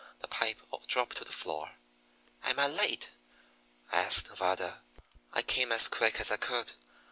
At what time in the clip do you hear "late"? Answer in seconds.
2.65-3.11